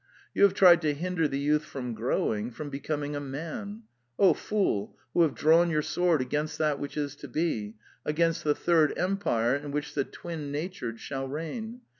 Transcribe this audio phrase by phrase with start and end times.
[0.33, 3.83] You have tried to hinder the youth from growing: from becoming a man.
[4.17, 8.55] Oh fool, who have drawn your sword against that which is to be: against the
[8.55, 11.81] third empire, in which the twin natured shall reign.